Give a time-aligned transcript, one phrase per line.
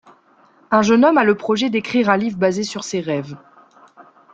[0.71, 3.37] Un jeune homme a le projet d'écrire un livre basé sur ses rêves.